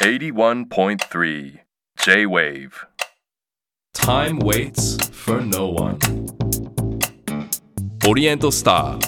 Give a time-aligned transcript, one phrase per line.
[0.00, 1.60] 81.3
[1.96, 2.86] J-Wave
[3.92, 6.00] Time waits for no one.
[8.04, 8.98] Oriental Star.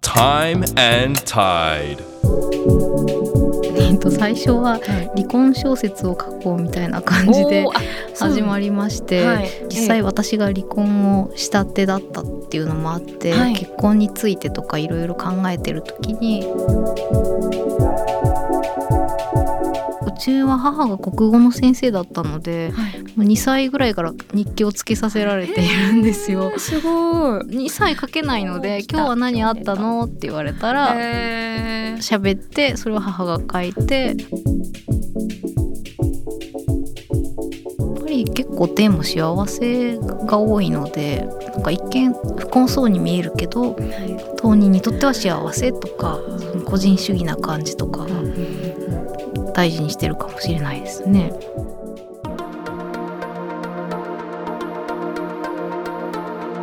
[0.00, 2.02] Time and Tide.
[3.76, 4.80] えっと最初は
[5.14, 7.66] 離婚小説を書こうみたいな感じで
[8.18, 17.67] 始まりまして、はい実際私が離婚をしたてだったっていうのもあって、はい結婚についてとかいろいろ考えてる時にう
[20.18, 22.98] ちは母が国語の先生だったのではい。
[23.16, 26.52] もう2歳ぐらいから日記をつけさせられているんですよ。
[26.58, 27.40] すごい。
[27.40, 30.94] 2歳書けないので「今日は何あったの?」って言われたら
[31.98, 34.16] 喋ってそれを母が書いてやっ
[38.00, 43.76] ぱり結構テーマ幸せが多いのでなんか一見不幸そうに見えるけど
[44.36, 46.18] 当人にとっては幸せとか
[46.64, 48.06] 個人主義な感じとか
[49.58, 51.32] 大事にしてるかもしれないですね。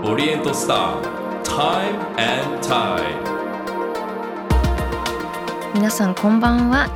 [0.02, 1.02] Oriental Star.
[1.44, 3.04] Time and Tide.
[5.74, 6.88] 皆さんこんばんは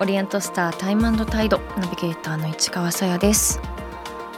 [0.00, 3.60] オリエントスタータイムタイドナビゲーターの市川さやです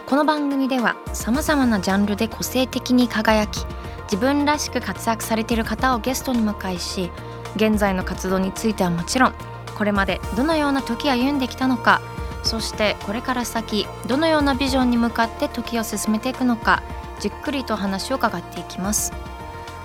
[0.07, 3.65] この番組ではさまざまなジャンルで個性的に輝き
[4.11, 7.13] 自分らしく活躍されている方をゲストに迎えし
[7.55, 9.35] 現在の活動についてはもちろん
[9.81, 12.03] これまでどのような時を歩んできたのか
[12.43, 16.83] そしてこれから先どのようなビジョンに向かって時を進めていくのか
[17.19, 19.15] じっくりと話を伺っていきます。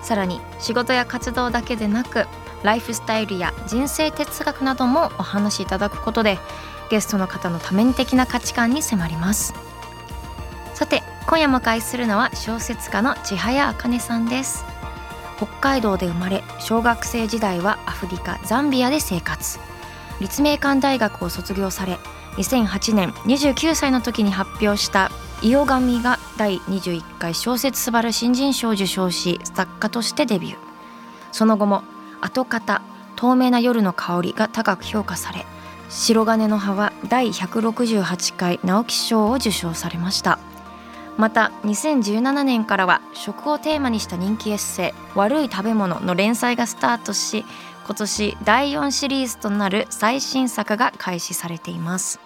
[0.02, 2.28] さらに仕事や活動だけでなく
[2.62, 6.40] ライフスタイルや人生哲学などもお話しいただくことで
[6.90, 9.54] ゲストの方の多面的な価値観に迫ります。
[10.73, 14.66] さて今夜迎えするのは小説家の千早茜さんです。
[15.38, 19.58] 北海道で生まれ小学生時代はアフリカザンビアで生活。
[20.19, 21.99] 立命館大学を卒業され
[22.38, 30.58] 2008年29歳の時に発表した「伊予神」が第21回小説すばる新人賞を受賞し作家としてデビュー。
[31.31, 31.83] その後も
[32.21, 32.81] 「後方
[33.15, 35.45] 透明な夜の香り」が高く評価され
[35.89, 40.39] 「白金の葉」は第168回直木賞を受賞されました。
[41.17, 47.45] また2017年からは食をテーマにした人気エッセイ「悪い食べ物」の連載がスタートし
[47.86, 52.20] 今年第4シリーズとなる最新作が開始されています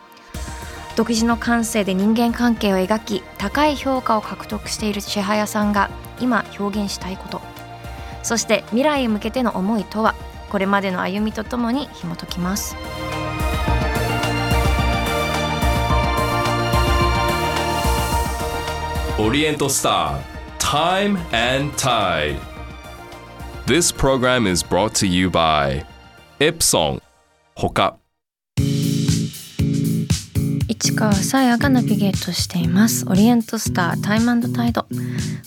[0.95, 5.89] 独自の感性で人間関係を描き高い評価を獲得している千早さんが
[6.21, 7.41] 今表現したいこと
[8.23, 10.15] そして未来へ向けての思いとは
[10.49, 12.75] これまでの歩みとともに紐解きます
[19.19, 20.23] Oriental Star.
[20.59, 22.39] Time and Tide.
[23.69, 25.85] This program is brought to you by
[26.39, 27.01] Ipsong.
[27.55, 27.99] Hoka.
[30.67, 34.87] 市川さやがナビゲートしていますオリエントスタータイムタイド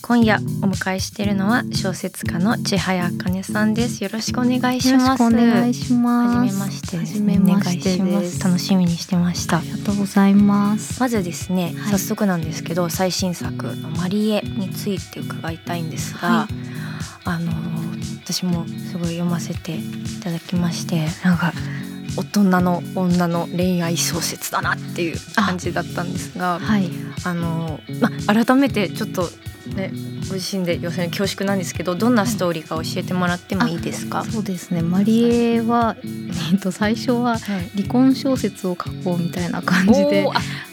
[0.03, 0.39] 今夜お
[0.69, 6.37] 迎えしているのは小説家の千早茜さんですよろしくお願いしよろしますくお願いします。
[6.37, 8.45] はじめましてですねはじめましてお願いしま。
[8.45, 11.01] 楽しみにしてましたありがとうございます。
[11.01, 16.49] まずですね、はい早速なんですけど最新作のマリエについて伺いたいんですが、は
[17.25, 17.82] あの
[18.33, 19.83] 私もすごい読ませてい
[20.25, 21.53] ただきましてなんか
[22.17, 26.91] 大人の女の恋愛小説だなっていう感じだったんですがはい。
[27.25, 28.11] あの、ま、
[28.45, 29.29] 改めてちょっと
[29.75, 29.93] ね
[30.29, 34.83] ご自身で要するに恐縮なんですけどどんなストーリーか教えてもらってもいいですか、そうですね。
[34.83, 35.97] マリエは、
[36.53, 37.71] えっと最初ははい。
[37.75, 40.27] 離婚小説を書こうみたいな感じで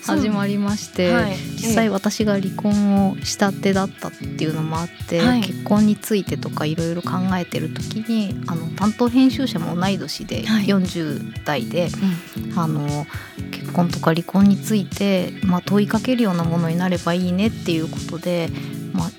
[0.05, 1.37] 始まりまして、はい。
[1.55, 5.41] 実際私が離婚をしたてだったっていうのもあって、はい。
[5.41, 10.65] 結婚についてとかいろいろ考えてる時にあの担当編集者も同い年で、はい。
[10.65, 11.89] 40代で
[12.55, 13.05] あの
[13.51, 18.49] 結婚とか離婚について、まあ、問いかけるようなものになればいいねっていうことで、
[18.93, 19.09] まあ、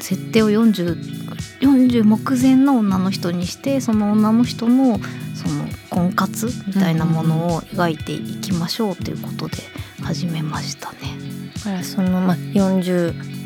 [0.00, 1.16] 設定を40
[1.60, 4.98] 40目前の女の人にしてその女の人の
[5.34, 9.56] その婚活みたいなものを描いていきましょうということで
[10.02, 10.98] 始めましたね。
[11.56, 13.36] だからその、ま、40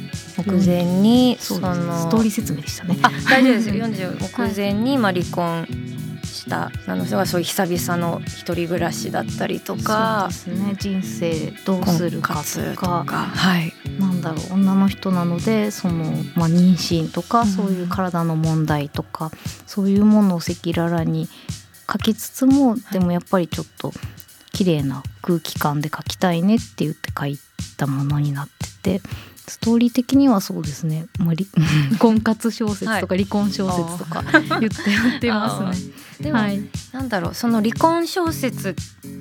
[0.47, 2.97] 目前に、そうそのストーリー説明でしたね。
[3.03, 5.67] あ大丈夫です40目前に、まあ、離婚
[6.41, 6.73] した。
[6.87, 10.29] あの人がそういう久々の一人暮らしだったりとか。
[10.31, 10.77] そうですね。
[10.79, 13.05] 人生どうするかとか。
[13.07, 13.73] はい。
[13.99, 14.55] なんだろう。
[14.55, 16.05] 女の人なのでその、
[16.35, 17.47] まあ、妊娠とか、うん。
[17.47, 19.31] そういう体の問題とか
[19.67, 21.29] そういうものを赤裸々に
[21.91, 23.93] 書きつつもでもやっぱりちょっと
[24.53, 27.39] 綺麗な空気感で書きたいねって言って書い
[27.77, 28.49] たものになっ
[28.83, 29.09] てて
[29.51, 31.47] ストーリー的にはそうですね、まあ、り
[31.99, 34.23] 婚活小説とか離婚小説とか
[34.61, 35.93] 言ってやってますね。
[36.21, 36.61] でも、はい、
[36.93, 38.75] なんだろうその離婚小説っ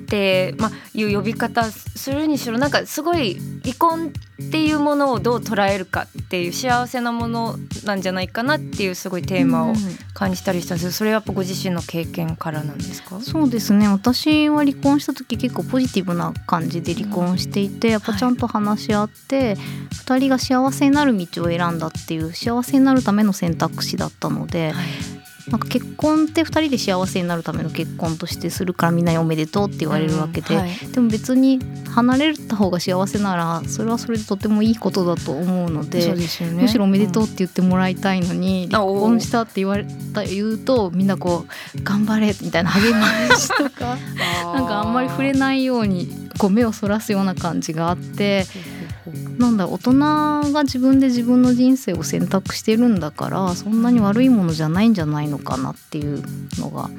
[0.06, 4.12] て、まあ、いう呼び方するにしろなんかすごい離婚
[4.46, 9.76] っていうものをどう捉えるかっていう幸せなものなんじゃないかなっていうすごいテーマをうん。
[10.12, 13.20] 感じたりしたんですけどそれはやっぱご自身の経験からなんですか？
[13.20, 13.88] そうですね。
[13.88, 19.56] 私は離婚した時結構ポジティブな感じで離婚していて、やっぱちゃんと話し合って、
[20.06, 24.74] 2人が幸せになる道を選んだっていう幸せになるための選択肢だったので、
[25.48, 30.70] なんか結婚って2人で幸せになるための結婚としてするからみんなにおめでとうって言われるわけで、はい。
[30.92, 31.58] でも別に
[31.88, 36.28] 離れた方が幸せならそれはそれでとてもいいことだと思うのでね。
[36.52, 43.06] むしろおめでとうって言ってもらいたいのに、あ離婚したって言われた言うとみんなこう頑張れみたいな励ま
[43.36, 43.96] しとか
[44.54, 48.46] なんかあんまり触れないようにこう目をそらすような感じがあって
[49.38, 49.92] なんだ大人
[50.52, 56.22] が自分で自分の人生を選択してるんだからそんなに悪いものじゃないんじゃないのかなっていう
[56.58, 56.90] のが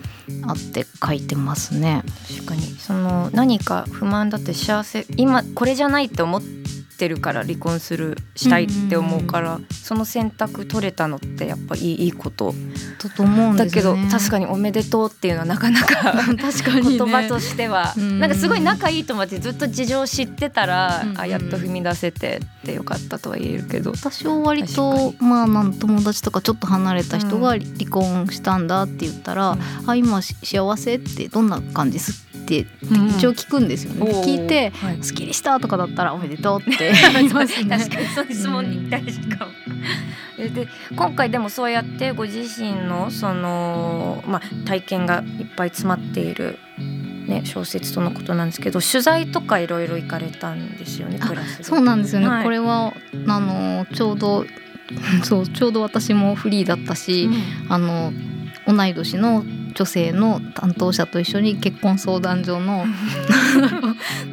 [0.47, 2.03] あって書いてますね。
[2.35, 6.61] 確かにその何か不満だって幸せ今これじゃないって思って
[7.07, 12.53] るから離婚するしたいって思うから、その選択取れたのってやっぱいいいいこと。
[13.01, 13.95] だと思うんだけど。
[14.09, 18.19] 確かに「おめでとう」っていうのはなかなか確かに、ね、言葉としては、うん。
[18.19, 23.91] なんかすごい仲いい友達ずっと事情知ってたら、うんあやっと踏み出せてってよかったとは言えるけど。
[23.91, 29.89] 私は割確とかまあなん友達とかちょっと離れた人がうん離婚したんだって言ったら「うん。
[29.89, 34.11] あ今し幸せってどんな感じです?」ってうん一応聞くんですよね。
[34.11, 36.90] おー聞いてはい「すっきりした」とかだったら「おめでとう」って
[37.65, 37.77] ね。
[37.77, 39.51] 確かにそういう質問に大事かも。
[40.37, 46.57] えで今回でもそうやってご自身のその、まあ、体験がいっぱい詰まっている、
[47.27, 51.63] ね、小説とのことなんですけど取材とかいろいろ行かれたんですよねあクラスで。
[51.63, 52.43] そうなんですよね、はい。
[52.43, 52.93] これは
[53.27, 54.45] あのちょうど
[55.23, 57.29] そうちょうど私もフリーだったし、
[57.69, 58.11] あの
[58.67, 62.85] 同い年の女性の担当者と一緒に結婚相談所の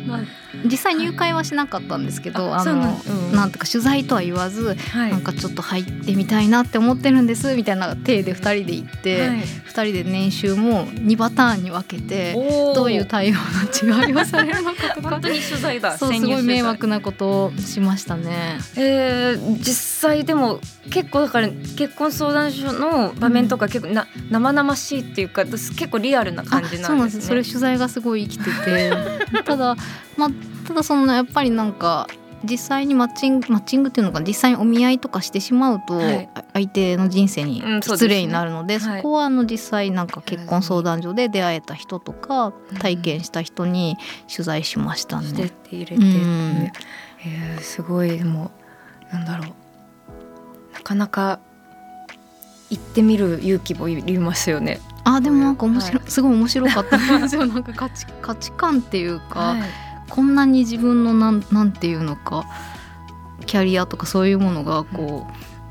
[0.07, 0.21] まあ
[0.65, 3.33] 実際入会はしなかったんですけどあのんうん。
[3.33, 5.11] なんとか取材とは言わず、はい。
[5.11, 9.39] なんかちょっと入ってみたいなって思ってるんですみたいな体で2人で行って、はい。
[9.39, 12.33] 2人で年収も2パターンに分けて
[12.75, 15.11] どういう対応の違いをされるのかとか。
[15.11, 18.59] 本当に取材だそうすごい迷惑なことをしましたね。
[18.77, 26.85] えー、実際でも結構だから結婚相談所の場面とか結構な、生々しいっていうか結構リアルな感じなんですね。
[26.85, 27.27] あそうなんです。
[27.27, 28.93] それ取材がすごい生きてて。
[29.45, 29.77] ただ
[30.17, 30.31] まあ
[30.67, 32.09] ただそのやっぱりなんか
[32.45, 34.27] 実際にマッチングマッチングっていうのかな。
[34.27, 36.01] 実際にお見合いとかしてしまうと、
[36.53, 39.01] 相手の人生に失礼になるので,、はい。
[39.01, 42.79] そこはあの実際なんか結婚相談所で出会えた人とかうん。
[42.79, 43.97] 体験した人に
[44.31, 45.49] 取材しましたね。
[45.49, 45.99] て入れて、う。
[45.99, 46.73] ん。
[47.25, 48.51] えーすごいでも
[49.13, 49.49] なんだろう。
[50.75, 51.41] なかなか
[52.71, 54.81] 行ってみる勇気もいりますよね。
[55.17, 57.19] あでもなんか面白い、はすごい面白かった。
[57.19, 59.61] んですよなんか価値価値観っていうか、はい。
[60.11, 62.47] こんなに自分のなんなんていうのか
[63.47, 65.27] キャリアとかそういうものがこ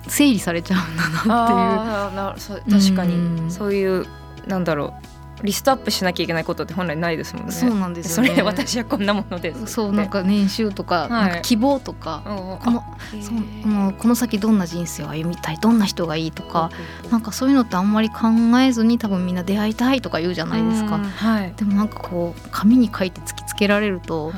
[0.06, 2.81] う整理されちゃうんだなっていう。
[2.81, 3.45] 確かうん。
[3.45, 4.06] にそういう
[4.48, 5.07] なんだろう
[5.44, 7.51] リストアップしなきゃいけないことって本来ないですもんね。
[7.51, 8.30] そうなんですよね。
[8.30, 9.68] それで私はこんなものです。
[9.68, 12.84] そうなんか年収とか,、いなんか希望とか、うんこの
[13.22, 16.72] そうもうこの先どんな人生を歩みたいどんな人がいいとか、
[17.12, 18.28] なんかそういうのってあんまり考
[18.60, 20.95] えずに多分みんな出会いたいとか言うじゃないですか。
[20.95, 21.54] うんはい。
[21.56, 24.34] でもなんかこう紙に書いて突きつけられると、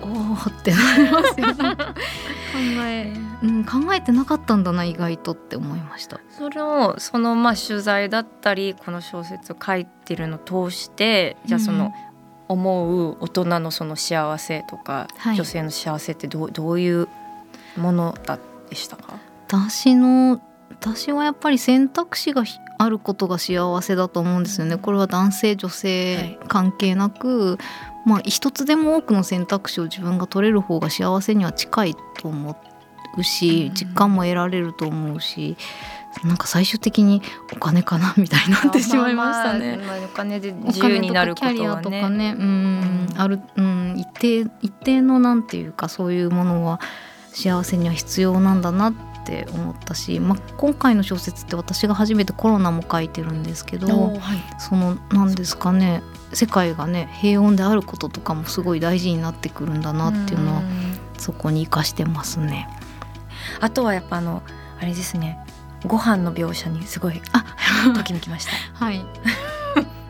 [0.00, 1.46] おおってなりますよ。
[1.56, 3.12] 考え、
[3.42, 6.20] うん、考えてなかったんだな意外とって思いました。
[6.30, 11.92] それをそのまあ取材だったりこの小説を書いてるのを通してじゃあその
[12.48, 17.08] 思う大人のその幸せとか、はい女性の幸せってどうどういう
[17.76, 18.38] ものだ
[18.70, 19.14] でしたか？
[19.46, 20.40] 私の
[20.70, 24.76] 私はやっぱり選択肢がひあることが幸せだと思うんですよね。
[24.76, 27.58] これは男性女性関係なく、
[28.08, 32.56] まあ一つでも多くの選択肢を自分が取れる方が幸せには近いと思
[33.16, 35.56] うしうん実感も得られると思うし
[36.24, 37.22] なんか最終的に
[37.52, 39.76] お金かなみたいになってしまいましたね。
[39.76, 41.82] まあまあまあお金でお自由になることかキャリアはね。
[41.82, 46.80] とかね、うんうんある、うん、一定一定のなんていうかそういうものは
[47.32, 48.94] 幸せには必要なんだなっ
[49.28, 54.18] て思ったし、まあ、今回の小説って私が初めてコロナも書いてるんですけどはい。
[54.58, 60.64] そのなんですかね世界がね平穏であることとかもすごい大事になってくるんだなっていうのはん
[61.18, 62.68] そこに生かしてますね。
[63.60, 64.42] あとはやっぱあの
[64.80, 65.38] あれですね。
[65.86, 67.44] ご飯の描写にすごいあ
[67.94, 68.52] ときめきました。
[68.74, 69.04] はい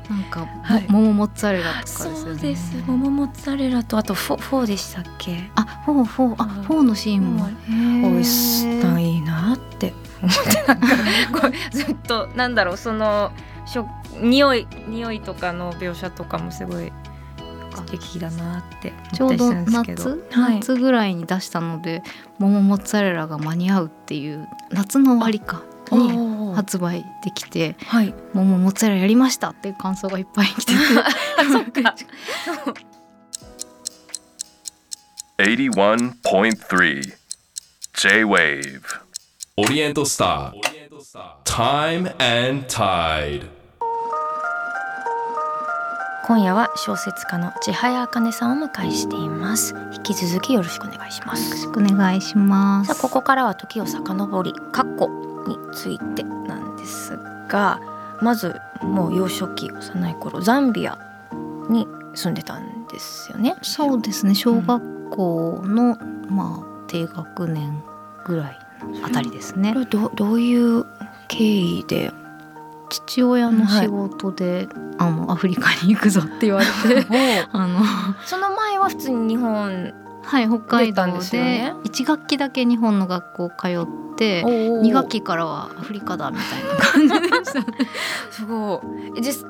[0.09, 0.87] なんか、はい。
[0.89, 2.17] も桃モッツァレラとかですよね。
[2.21, 2.75] そうです。
[2.87, 5.51] 桃モッツァレラとあとフォフォーでしたっけ？
[5.55, 6.43] あフォーフォー。
[6.43, 6.63] あうん。
[6.63, 8.03] フォーのシーンもうん。
[8.03, 8.13] へー。
[8.13, 9.17] 美味しさい。
[9.17, 9.21] い。
[9.21, 13.33] なって思ってなんかこうずっとなんだろうその
[13.67, 13.87] 食
[14.21, 14.67] 匂い。
[14.89, 15.21] 匂い。
[15.21, 16.91] とかの描写とかもすごい。
[17.71, 21.15] か素敵だなってちょうど夏、夏ぐらい。
[21.15, 22.03] に出したので
[22.39, 24.35] 桃モッツァレラが間に合うってい。
[24.35, 25.63] う夏の終わりか
[25.97, 28.15] に発売できてはい。
[28.35, 30.79] 桃モッツァレラやりましたっていう感想がいっぱい来てて。
[31.53, 31.95] そっか。
[35.39, 37.15] 81.3
[37.95, 38.81] J-Wave
[39.57, 40.79] オリエントスター
[41.45, 43.49] Time and Tide.
[46.27, 49.75] 今夜は小説家の千早茜さんをお迎えしています。
[49.95, 51.49] 引き続きよろしくお願いします。
[51.49, 52.89] よろしくお願いします。
[52.89, 55.28] さあここからは時を遡り過去に
[55.73, 57.81] ついてなんですが
[58.21, 60.99] まずもう幼少期幼い頃ザンビア
[61.69, 63.57] に住んでたんですよね。
[63.63, 64.35] そうですね。
[64.35, 65.97] 小学校の、
[66.29, 67.83] まあ低学年
[68.25, 68.59] ぐらい
[69.01, 69.75] のあたりですね。
[69.91, 70.85] どどういう
[71.29, 72.11] 経緯で？
[72.91, 77.81] 父親の仕事で、あのアフリカに行くぞって言われて あの
[78.25, 79.93] その前は普通に日本
[80.29, 87.67] はい北海道でねで1学期だけ日本の学校通って2 2学期からはアフリカだみたいな感じでしたね。
[88.31, 88.83] すご
[89.15, 89.19] い。
[89.19, 89.47] え実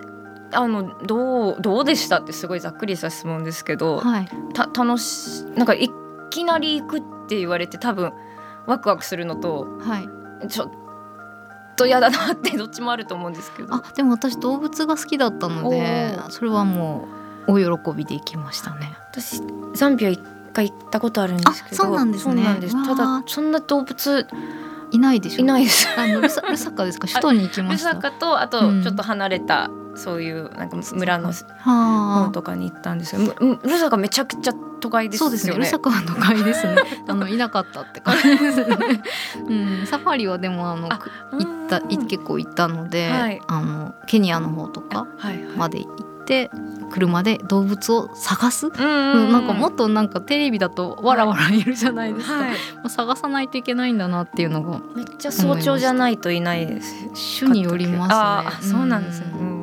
[0.52, 4.28] あのどうどうでしたってすごいざっくりした質問ですけど、はい。
[4.54, 5.90] た楽しなんかい
[6.30, 8.12] きなり行くって言われて多分
[8.66, 10.48] ワクワクするのとはい。
[10.48, 10.70] ちょっ
[11.74, 13.74] と嫌だなってどっちもあると思うんですけど。
[13.74, 17.08] あでも私動物が好きだったのでそれはも
[17.48, 18.92] う大喜びで行きましたね。
[19.10, 19.42] 私
[19.74, 20.20] ザンビア一
[20.58, 21.84] 回行ったことあるんですけど。
[21.84, 22.44] あそうなんですね。
[22.86, 24.26] ただそんな動物
[24.90, 25.88] いないでしょいないです。
[25.96, 27.06] あのルサルサカですか？
[27.06, 27.90] 首都に行きまルした。
[27.90, 28.82] サカとあとうん。
[28.82, 32.24] ちょっと離れた、そういうなんか村のはあ。
[32.26, 33.20] 方とかに行ったんですよ。
[33.40, 35.30] むルサカめちゃくちゃ都会ですよね。
[35.30, 35.56] そうですね。
[35.56, 36.76] ルサカは都会ですね。
[37.06, 39.02] あのいなかったって感じですね。
[39.48, 40.98] うん、サファリはでもあの行
[41.66, 43.40] ったい結構行ったので、はい。
[43.46, 45.06] あのケニアの方とか。
[45.56, 46.50] まで行って
[46.90, 48.66] 車で動物を探す？
[48.66, 52.34] うんうんなんかもっとなんかテレビだとわらわらいるじゃないですか。
[52.34, 52.50] はい。
[52.76, 56.94] まあ探さないといけないんだなっていうのがめっちゃ早朝じゃないといないです。
[57.40, 58.70] 種によりますね。
[58.72, 59.26] そうなんですね。
[59.40, 59.57] うん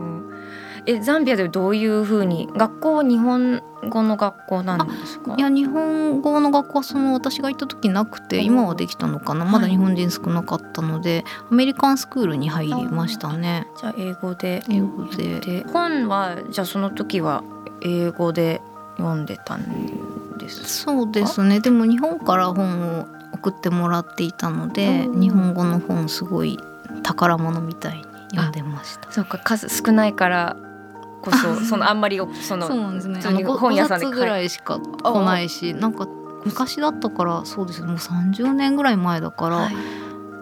[0.87, 5.35] えザンビアでどういう風に学校は日本語の学校なんですか？
[5.37, 9.45] いや日本語の学校はその私が行った時なくて今はできたのかな。
[9.45, 13.67] まだ日本人少なかったので、アメリカンスクールに入りましたね。
[13.79, 14.63] じゃあ英語で。
[14.69, 15.39] 英語で。
[15.39, 17.43] で本はじゃあその時は
[17.81, 18.61] 英語で
[18.97, 21.59] 読んでたんですそうですね。
[21.59, 25.19] でも日本から本を送ってもらっていたのでうん。
[25.21, 26.59] 日本語の本すごい
[27.03, 29.11] 宝物みたいに読んでました。
[29.11, 30.57] そうか数少ないから
[31.25, 33.21] こそ そのあんまりそのそうなんですね。
[33.21, 36.07] 本屋さんで5冊ぐらいしか来ないしなんか
[36.45, 37.87] 昔だったからそうですね。
[37.87, 39.75] もう30年ぐらい前だから、はい。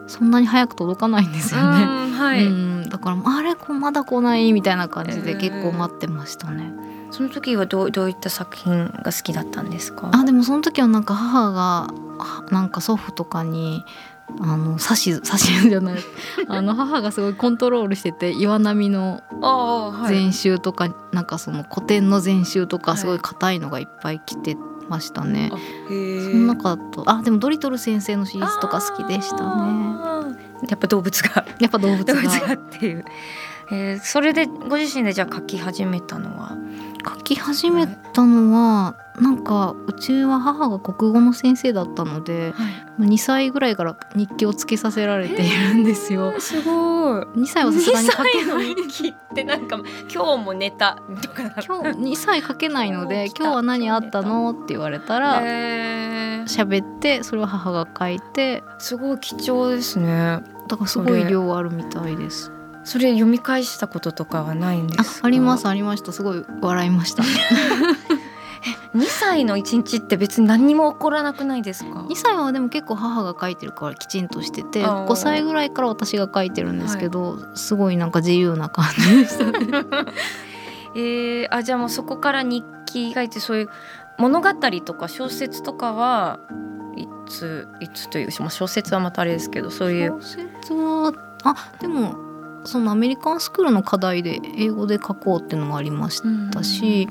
[0.08, 1.84] そんなに早く届かないんですよね。
[1.84, 6.74] うんはい、うん、だからあれまだ来ないみたいな感じで結構待ってましたね。
[7.12, 10.10] その時はどうどういった作品が好きだったんですか？
[10.14, 13.86] あでもその時はなんか母がはなんか祖父とかに
[14.42, 16.00] あの指し指しじゃない。
[16.48, 19.22] あの母がすごいコントロールしてて岩波の
[20.08, 22.86] 全集とか、なんかその古典の全集とはい。
[22.86, 24.58] かすごい硬いのがいっぱい来て
[24.90, 25.52] ましたね。
[25.54, 25.58] あ
[25.92, 30.24] へえその中だとあでもドリトル先生のシリーズとか好きでしたね。
[30.70, 31.46] やっぱ動物が。
[31.60, 32.14] やっぱ動物が。
[32.14, 33.06] 動物がっていう、
[33.72, 36.58] えー、それでご自身でじゃあ書き始めたのは？
[37.06, 42.54] 書き始めたのはなんかうちは母が国語の先生だったので
[43.00, 46.34] 2歳ぐらいから日記をつけさせられているんですよ。
[46.40, 47.22] すごい。
[47.38, 48.76] 2歳はさすがに書けない。
[48.76, 49.80] 日記ってなんか
[50.14, 58.64] 今日も寝たとか今日2歳書けないので 今日は何あったのって言われたら喋ってそれを母が書いて。
[58.80, 60.40] すごい貴重ですね。
[60.68, 62.52] だからすごい量あるみたいです。
[62.84, 65.28] それ読み返したこととかはないんであすか？
[65.28, 66.12] ありますありました。
[66.12, 67.24] すごい笑いました。
[68.96, 79.46] 2歳の一日って別に何にも起こらなくないですか？2歳はでも結構母が書いてるからきちんとしててあー5歳ぐらいから私が書いてるんですけど、すごいなんか自由な感じでした。
[79.52, 79.68] ね。
[80.96, 83.70] えー、あじゃあもうそこから日記書いてそういう
[84.20, 84.50] 物語
[84.86, 86.40] とか小説とかは
[86.96, 92.16] いついつというまあ小説はまたあれですけどそういう小説はあでも
[92.66, 96.22] そのアメリカンスクールの課題で英語で書こうっていうのもありまし
[96.52, 97.10] たし、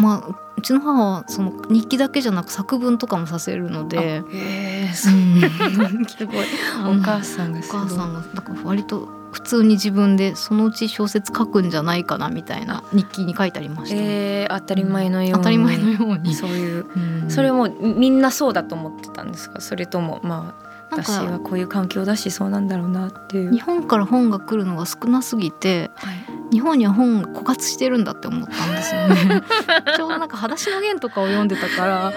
[0.00, 3.98] まあうちの母はその日記だけじゃなく作文とかもさせるので。
[3.98, 6.04] へえうん。
[6.08, 6.46] すごい。
[6.86, 16.86] お母さんがお母さんがだから割と普通に自分でそのうち小説書くんじゃないかなみたいな日記に書いてありました、えー、当たり前のように、当たり前のように、 そういう。
[17.24, 17.30] うん。
[17.30, 19.60] それもみんなそうだと思ってたんですか？
[19.60, 20.54] それともま
[20.90, 23.52] あなんか私はこういう環境だしそうなんだろうなっていう。
[23.52, 26.14] 日本から本が来るのが少なすぎてはい
[26.50, 29.42] 日本には本枯渇してるんだって思ったんですよね。
[29.96, 32.12] ちょうどなんか裸足の弦とかを読んでたから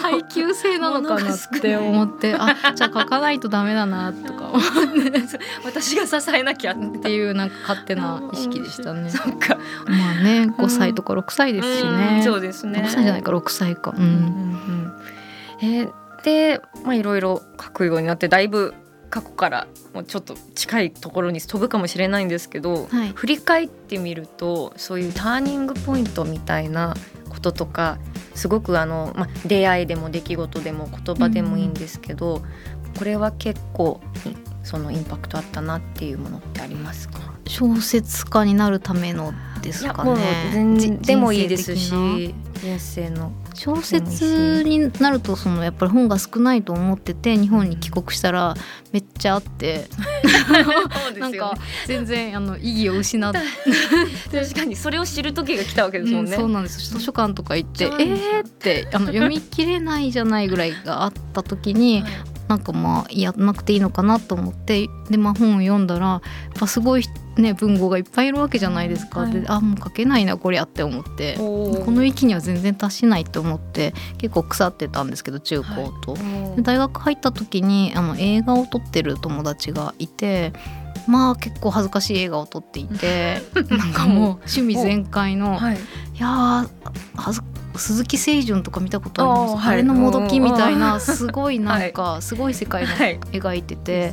[0.00, 4.62] 配給制なのかなって思ってあじゃあ書かないとダメだなとか思っ
[5.64, 9.10] 私が支えなきゃってていうなんか勝手な意識でしたね。
[9.10, 12.16] そっか、まあね5歳とか6歳ですしね。
[12.18, 12.80] うんそうですね。
[12.80, 13.94] 6歳じゃないか6歳か。
[13.96, 14.16] ううんうんん
[15.60, 15.66] うん。
[15.68, 15.92] えー
[16.24, 18.74] でまあいろいろ書くようになってだいぶ
[19.08, 26.94] 過去からもうちょっと近いところに飛ぶかもしれないんですけど、はい振り返ってみるとそういうターニングポイントみたいな
[27.28, 27.98] こととか
[28.34, 32.42] すごくあの、まあ、出会いでも出来事でも言葉でもいいんですけど、
[32.98, 34.30] これは結構い
[34.64, 37.20] そのインパクトあったなっていうものってありますか？
[37.46, 39.32] 小説家になるための
[39.62, 40.50] ですかね。
[40.52, 42.34] 全じ然でもいいですし人
[42.78, 43.32] 生の。
[43.56, 48.54] な小説になるとそのやっぱり本が少ないと思ってて日本に帰国したら
[48.92, 49.88] めっちゃあって。
[51.18, 51.54] なんか
[51.86, 53.38] 全然あの意義を失って
[54.30, 56.32] 確かにそれを知る時が来たわけですもんね。
[56.32, 56.90] うんそうなんです。
[56.90, 66.20] 図書館とか行ってえーってあの読み切れないじゃないぐらいがあった時にはいなんかまあやらなくていいのかなと思ってでまあ本を読んだらやっ
[66.58, 67.04] ぱすごい
[67.36, 69.32] ね文豪がいっぱいいるわけじゃないですか、はい。
[69.32, 71.36] であもう書けないなこりゃって思って。
[71.36, 76.14] この域には全然達しないって思って結構腐ってたんですけど中高と。
[76.56, 80.52] で大学入った時にあの映画を撮ってる友達がいて
[81.06, 85.78] まあ結構恥ずかしい映画を撮っていて なんかもう趣味全開のはい、い
[86.18, 86.68] やー
[87.14, 87.42] はず
[87.78, 89.74] 鈴木清純とか見たことあります、はい。
[89.74, 93.18] あれのもどきみたいなすごいなんかすごい世界のはい。
[93.32, 94.12] 描いてて、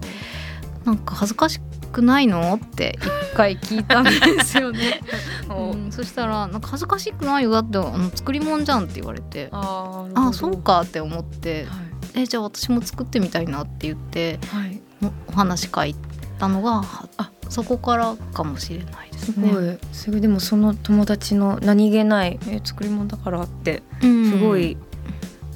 [0.85, 1.59] なんか恥ずかし
[1.91, 2.55] くないの？
[2.55, 2.97] って
[3.31, 4.11] 一回聞いたんで
[4.43, 4.99] すよね、
[5.47, 11.77] うん、そしたらなんか恥ずかしくないよだってあの作り物じゃんって言われてあああそうかって思っては
[12.15, 15.95] えじゃあ私も作ってみたいなって言ってい、はい、もお話書い
[16.37, 16.83] たのが
[17.17, 19.49] あそこからかもしれないですね。
[19.49, 20.21] すごい、すごい。
[20.21, 24.29] でもその友達の何気ないえ作り物だからってうん。
[24.29, 24.77] すごい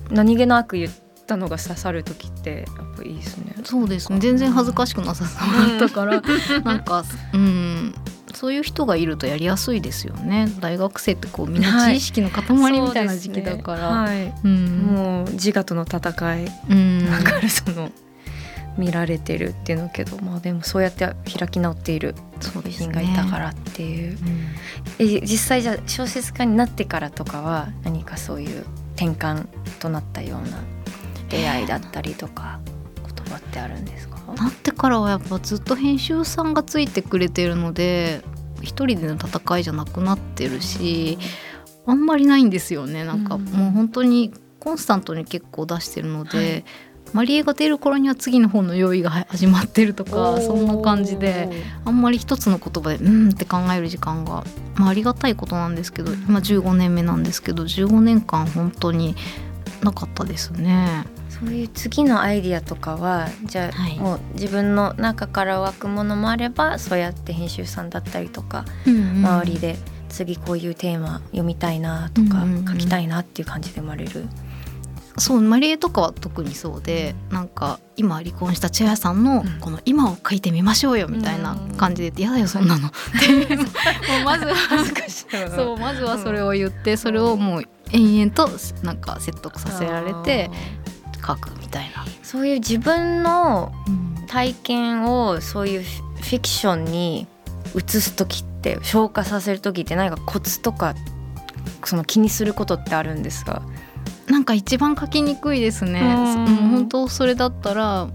[0.09, 0.91] 何気なく言っ
[1.25, 3.55] たのが刺さる時ってやっぱいいですね。
[3.63, 4.19] そうですね。
[4.19, 6.21] 全然恥ずかしくなさそうだったから、
[6.61, 7.93] なんかうん。
[8.33, 10.47] そういう人がいるとやりやすいですよね。
[10.59, 12.43] 大学生ってこうみんなはい知識の塊
[12.81, 14.67] みたいな時期だから、はい、うん。
[14.95, 16.45] もう自我との戦い。
[16.69, 17.09] うん。
[17.09, 17.89] だからその
[18.77, 24.11] 見られてるっていうのけどまあでもそうやって開き直っているそうですね品がいたからっていう。
[24.11, 24.17] うん。
[24.99, 29.47] え実際じゃあ小説家になってからとかは何かそういう転換
[29.79, 30.59] となったような
[31.29, 32.59] 出会いだったりとか
[33.03, 34.17] 言葉ってあるんですか？
[34.35, 38.21] なってからはやっぱずっと編集さんがついてくれてるので
[38.61, 41.17] 一人での戦いじゃなくなってるし
[41.85, 43.05] あんまりないんですよね。
[43.05, 43.45] なんかうん。
[43.45, 46.65] もう本当にコンスタントに結構出してるので、
[47.13, 51.49] マリエが出る頃には次の本の用意が始まってるとかそんな感じで
[51.85, 54.43] あんまり一つの言葉でうんって考える時間が、
[54.75, 59.15] まあ、ありがたいことなんですけど今15年目なんですけど15年間本当に
[59.83, 61.05] なかったですね。
[61.29, 69.77] そういう次のアイディアとかはじゃあ、はいもう自分の中から湧くものもあればそうやって編集さんだったりとか、周周りで
[70.09, 74.27] 次こういうテーマ読みたいなとか、うんうんうん書きたいなっていう感じで生まれる。
[75.19, 79.59] そうマリエとかは特にそうでなんか今離婚した千谷さんのうん。
[79.59, 82.91] この今を書いてみましょうよみたいな感じで「やだよそんなの」っ
[83.47, 83.63] て も
[84.21, 84.55] うまずは
[85.55, 88.49] そうまずはそれを言ってそれをもう延々と
[88.83, 90.51] なんか説得させられて
[91.25, 92.05] 書くみたいな。
[92.23, 93.71] そういう自分の
[94.27, 97.25] 体験をそういうフィクションに
[97.73, 100.93] 移す時って消化させる時って何かコツとか
[101.85, 103.61] その気にすることってあるんですか？
[104.27, 106.01] なんか一番書きにくいですね。
[106.71, 108.07] 本当それだったら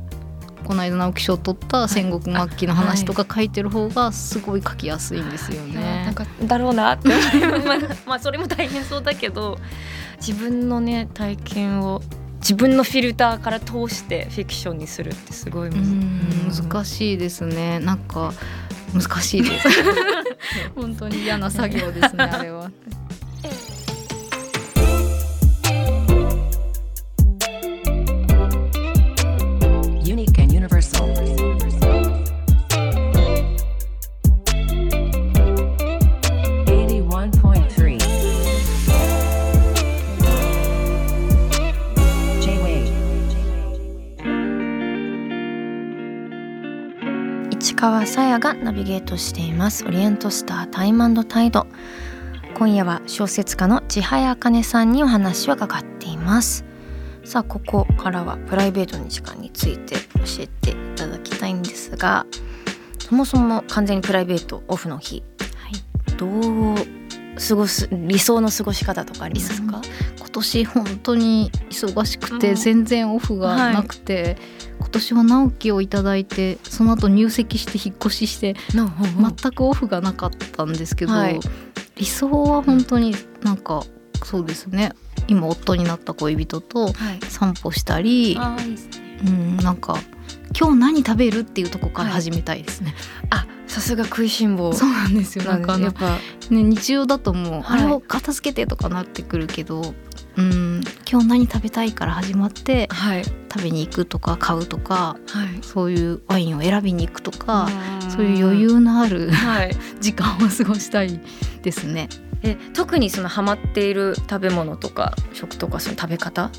[0.65, 6.05] この間直木賞を取った戦国末期の話とか書いてる方がすごい書きやすいんですよね。
[6.05, 7.09] なんかだろうなって
[7.65, 9.59] まあまあそれも大変そうだけど
[10.19, 12.03] 自分のね体験を
[12.41, 16.63] 自分のフィルターから通してフィクションにするってすごいうん難しい。
[16.69, 18.33] 難しいですねなんか
[18.93, 19.69] 難しいです
[20.75, 22.71] 本当に嫌な作業ですねあれは
[47.83, 49.85] 川さやがナビゲートしています。
[49.85, 51.67] オリエントスタータイムタイド。
[52.57, 56.65] 今夜は小説家の千早茜さんにお話を伺っています。
[57.25, 62.25] さあここからはプライベートの時間について教えていただきたいんですが
[63.01, 65.25] そもそも完全にプライベートオフの日。
[65.57, 66.17] はい。
[66.17, 66.77] どう
[67.49, 69.83] 過ごす理想の過ごし方とかありますか？
[70.19, 72.55] 今年本当に忙しくてうん。
[72.55, 74.37] 全然オフがなくて、
[74.71, 78.89] 今年は直樹をいただいてその後入籍して引っ越ししての
[79.41, 81.41] 全くオフがなかったんですけど、はい
[81.97, 83.85] 理想は本当になんか
[84.25, 84.93] そうですね
[85.29, 87.21] 今夫になった恋人とはい。
[87.29, 89.21] 散歩したり、あーいいですね。
[89.27, 89.97] うん、なんか
[90.59, 92.95] 今日何食べるっていうとこから始めたいですね。
[93.31, 95.45] あさすが食いしん坊そうなんですよ。
[95.45, 96.19] なんかあのやっぱ
[96.51, 99.95] ね日常だともう、はいあれを片付けてとかなってくるけど、
[100.37, 105.63] うん今日何食べたいから始まってはい食べに行くとか買うとかはい。
[105.63, 107.69] そういうワインを選びに行くとか、
[108.09, 109.77] そういう余裕のあるはい。
[110.01, 111.21] 時間を過ごしたい
[111.63, 112.09] ですね。
[112.43, 116.51] え特にそのハマっている食べ物とか食とかその食べ方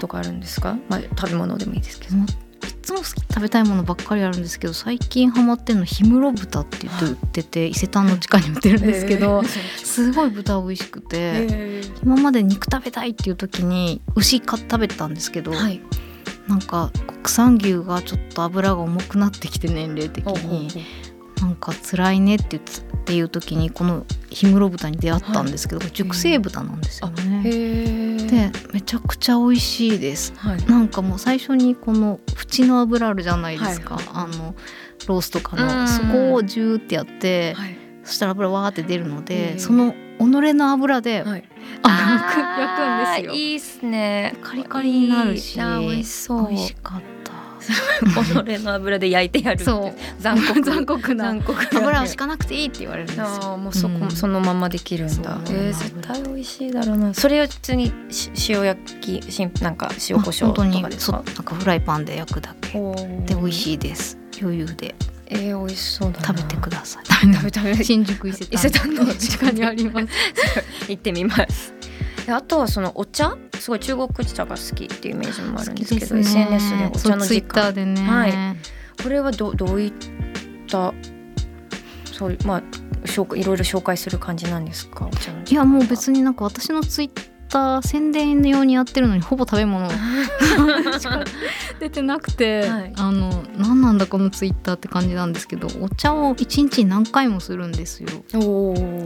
[0.00, 0.76] とかあるんですか？
[0.90, 2.16] まあ食べ物でもいいですけど。
[2.90, 12.02] いつも食べたいものばっかりあるんですけど最近ハマってるの氷室豚って言って売ってて伊勢丹の地下に売ってるんですけど、すごい豚美味しくて、えー。
[12.02, 15.80] 今まで肉食べたいっていう時に牛か食べてたんですけど、はい。
[16.48, 20.68] なんか国産牛がちょっと脂が重くなってきて年齢的に
[21.40, 22.62] なんか辛いねって言っ
[23.04, 27.42] ていう時にこの氷室豚に出会ったんですけど、これ熟成豚なんですよね。
[28.72, 30.32] めちゃくちゃ美味しいです。
[30.36, 30.64] はい。
[30.66, 34.54] なんかもう最初にこの縁の油あるじゃないですか、はいあの
[35.06, 37.76] ロースとかうんのそこをジューってやって、はい。
[38.04, 40.24] そしたら油わーって出るので、うんその己
[40.54, 41.48] の油で、はい。
[41.82, 43.34] あの焼くんですよ。
[43.34, 44.36] いいっすね。
[44.42, 46.48] カリカリになるし美味しそう。
[46.48, 47.19] 美味しかった。
[48.04, 49.64] 己の油で焼いてやる。
[49.64, 53.56] そう残酷残酷な残酷油を敷かなくていいって言われるんですよ。
[53.56, 55.38] もうそこ、うんそのままできるんだ。
[55.46, 57.14] えー、絶対美味しいだろうな。
[57.14, 61.22] それを普通にし塩焼きしんなんか塩コショウとかですか？
[61.24, 61.44] なん。
[61.44, 62.68] かフライパンで焼くだけ
[63.26, 63.52] で美味い。
[63.52, 64.18] しいです。
[64.40, 64.94] 余裕で
[65.32, 66.12] えー、美味しそう。
[66.20, 67.04] 食べてください。
[67.06, 70.06] 食べ食べ 新宿伊勢丹の地下にあります。
[70.88, 71.72] 行ってみます。
[72.26, 73.36] であとはそのお茶？
[73.60, 77.48] すごい中国茶が好きっていうイメージもあるんですけど SNS でお茶のツイ時間。
[77.48, 78.00] ッターでね。
[78.02, 78.32] はい。
[79.02, 79.92] これはどどういっ
[80.68, 80.92] た
[82.12, 85.06] そうまあいろいろ紹介する感じなんですか？
[85.06, 85.52] お茶の時間。
[85.52, 87.10] いやもう別になんか私のツイッ
[87.48, 89.88] ター宣伝用にやってるのにほぼ食べ物
[90.98, 91.24] しか
[91.80, 92.92] 出てなくて、はい。
[92.96, 98.08] あの何なんだこのツイッターって感じなんですけどお茶を一日に何回もするんですよ。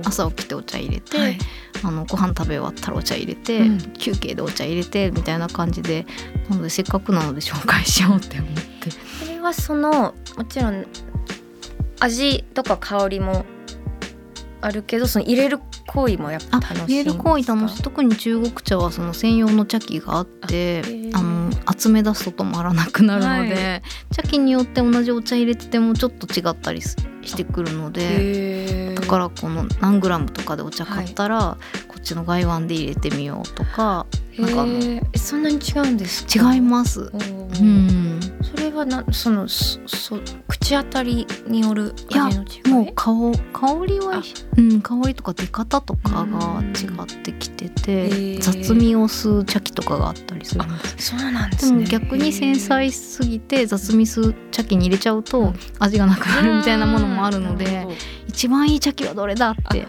[0.05, 1.39] 朝起きてお茶入れて、はい。
[1.83, 3.79] あのご飯食べ終わったらお茶入れて、うん。
[3.95, 6.07] 休憩でお茶入れてみたいな感じで
[6.49, 8.91] なのでせっかくなので紹介しようって思って。
[9.25, 10.87] それはそのもちろん
[12.01, 13.45] 味とか香りも
[14.61, 17.83] あるけどその入れる行為もやっぱあ楽しいんですか入れる行為楽しい。
[17.83, 31.57] 特に中国茶はその専用の茶器があってあの集め出すと止まらなくなるので、は茶器によって同じお茶入れててもちょっと違ったりすしてくるのでだからこの何グラムとかでお茶買ったら、
[31.89, 34.07] こっちの外腕で入れてみようとか
[34.39, 34.73] なんかあの？
[34.73, 36.55] へーえそんなに違うんですか？
[36.55, 37.01] 違います。
[37.01, 37.17] う
[37.63, 40.19] ん、それはなそのそそ
[40.49, 42.69] 口当たりによるいや味の違い？
[42.69, 43.13] もう香
[43.53, 44.17] 香りは？
[44.17, 44.23] あ、
[44.57, 46.87] うん、香りとか出方とかが違
[47.21, 48.41] ってきててへー。
[48.41, 50.65] 雑味を吸う茶器とかがあったりする。
[50.65, 55.55] んですそうなんでですもね逆に繊細すぎて雑味吸う茶器に入れちゃううとん。
[55.79, 57.87] 味がなくなるみたいなものもあるのなで
[58.27, 59.87] 一番いい茶器はどれだって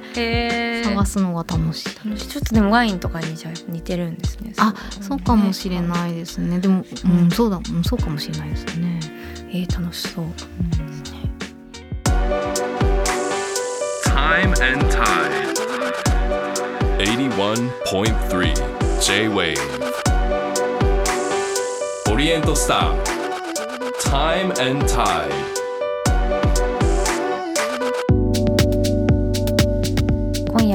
[0.84, 1.90] 探すのが楽しい。
[2.06, 2.28] 楽しい。
[2.28, 4.54] ちょっとでもワインとかにじゃあ似てるんですね。
[4.58, 6.60] あそうかもしれい、ないですね。
[6.60, 9.00] でも、ううんん、そうだ、うんそうかもしれないですね。
[9.50, 10.26] えー、楽しそう。
[10.26, 10.32] うん
[14.04, 15.46] Time and Tide.
[16.98, 18.54] 81.3
[19.02, 19.58] J-Wave
[22.12, 23.04] オリエントスター
[24.10, 25.55] Time and Tide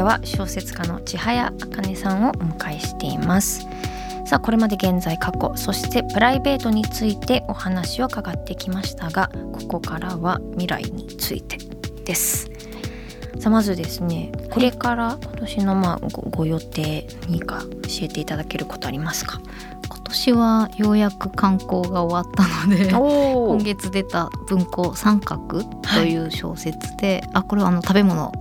[0.01, 3.69] 夜は小説家の千早茜さんをお迎えしています。
[4.25, 11.59] さあこれまで現在過去そしてプライベートについてお話を伺ってきましたがここからは未来について
[12.05, 12.51] です。
[13.39, 17.69] さあまずですねこれから今年のまあごご予定にか教
[18.03, 19.43] えていただけることありますか？
[19.91, 22.95] 今年はようやく観光が終わったので。
[22.95, 28.33] お今月出た文庫三角という小説で、あこれはあの食べ物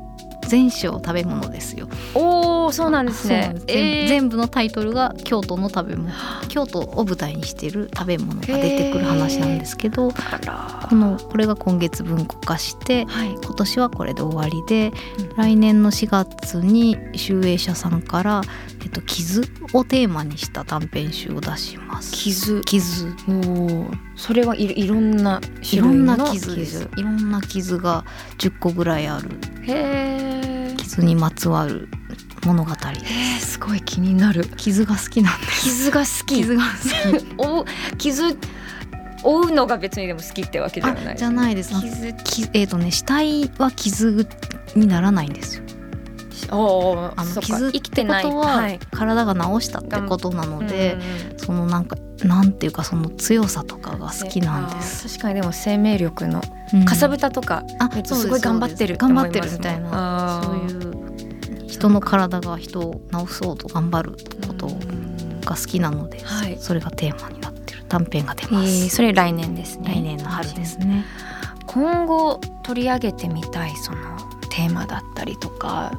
[0.50, 1.88] 全章食べ物ですよ。
[2.16, 3.52] おおそうなんですね。
[3.54, 3.66] です。
[3.68, 4.08] 全えー。
[4.08, 6.10] 全部のタイトルが京都の食べ物。
[6.50, 13.38] 京都を舞台にしている食べ物が出てくる話なんですけどあらこのこれが今月文庫化してはい。
[13.44, 15.38] 今年はこれで終わりで、うん。
[15.38, 18.42] 来年の4月に集英社さんから
[18.82, 22.12] 「えっと、傷」をテーマにした短編集を出します。
[22.12, 22.62] 傷。
[22.66, 23.14] 傷。
[23.28, 26.90] おおそれはいいろんない種ろん類のな傷です。
[26.98, 28.04] いろんな傷が
[28.40, 29.30] 10個ぐらいある。
[29.64, 30.39] へー
[30.90, 31.88] 傷にまつわる
[32.46, 32.82] 物語です。
[32.84, 34.46] えーすごい気になる。
[34.58, 35.64] 傷が好きなんです。
[35.64, 36.36] 傷が好き。
[36.38, 37.26] 傷が好き。
[37.38, 37.66] お
[37.98, 38.38] 傷
[39.22, 41.14] 追うのが別にでも好きってわけではない。
[41.14, 41.74] あじゃないです。
[41.80, 42.14] 傷。
[42.24, 44.28] きえっ、とね死体は傷
[44.76, 45.64] にならないんですよ。
[46.52, 48.24] おーあの傷生きてない。
[48.24, 48.80] ことははい。
[48.92, 50.98] 体が治したってことなので、
[51.32, 51.40] うん。
[51.40, 55.08] そのなんかなんていうかその強さとかが好きなんです。
[55.08, 56.42] 確かにでも生命力の
[56.74, 56.86] うん。
[56.86, 60.74] かさぶたとか、うですすごい頑張ってる頑張ってるみたいなそうい
[61.66, 66.58] う人の体が人を治そうと頑張ることうんが好きなので、はい。
[66.60, 68.68] それがテーマになってる短編が出えます。
[68.68, 69.92] ーそれ来年ですね。
[69.94, 71.06] 来年の春ですね。
[71.66, 73.98] 今後取り上げてみたいその
[74.50, 75.92] テーマだったりとか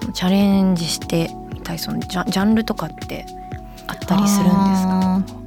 [0.00, 3.26] そのチャレンジしてみたいそのジャジャンルとかって
[3.86, 5.37] あったりするんですか？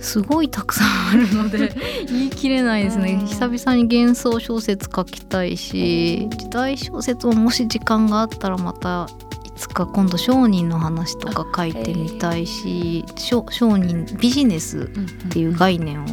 [0.00, 1.74] すごいたくさんあるので
[2.08, 3.18] 言い切れないですね。
[3.20, 3.26] うん。
[3.26, 9.08] 久々に幻想小説書きたいし時代小説ももし時間があったらまた
[9.44, 14.88] いつか今度商人の話とか書いてみたいし商商人ビジネス
[15.26, 16.06] っていう概念を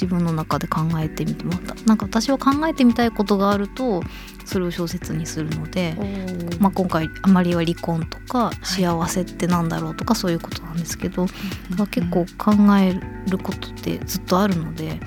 [0.00, 1.74] 自分の中で考えてみてまた。
[1.86, 4.02] なんか私は考えてみたいことがあると
[4.44, 5.96] それを小説にするので、
[6.60, 11.36] まあ、今回あまりは離婚とか幸せってなんだろうとかそういうことなんですけど、だか
[11.78, 12.94] ら結構考え
[13.28, 14.98] ることってずっとあるのではい。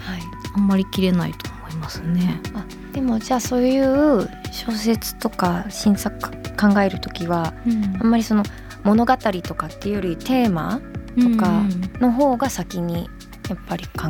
[0.54, 2.42] あんまり切れないと思いますね。
[2.54, 6.20] あでもじゃあそういう小説とか新作
[6.58, 7.54] 考える時は
[8.00, 8.44] あんまりその
[8.84, 10.82] 物語とかっていうよりテーマ
[11.18, 11.92] とかうん。
[12.02, 13.10] の方が先に
[13.52, 14.08] やっぱり考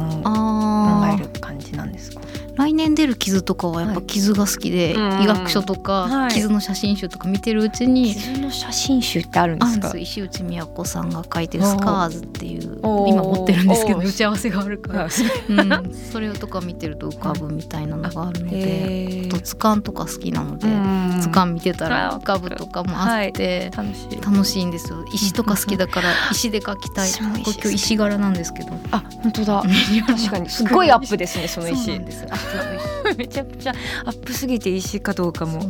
[1.13, 2.21] える感じなんですか？
[2.21, 5.23] ー来年出る傷とかはやっぱ傷が好きで、うん。
[5.23, 6.31] 医学書とか、はい。
[6.31, 9.89] 傷の写真集とか見てるうちに、傷の写真集ってあるんですか？
[9.89, 15.07] す石内美子さんが書いてる「スカーズ」っていう今持ってるんですけど打ち合わせがあるから、 あ
[15.49, 21.21] うん、それとか見てると浮かぶみたいなのがあるので、あと図鑑とか好きなので、うん。
[21.21, 24.21] 図鑑見てたらあ浮かぶとかもあって、楽しい。
[24.21, 25.05] 楽しいんですよ。
[25.13, 27.09] 石とか好きだから石で描きたい。
[27.19, 28.71] 今日石柄なんですけど。
[28.91, 29.63] あ本当だ。
[30.07, 30.49] 確かに。
[30.51, 31.91] すごいアップですねその石
[33.17, 33.73] めちゃくちゃ
[34.05, 35.61] アップすぎて石かどうかも。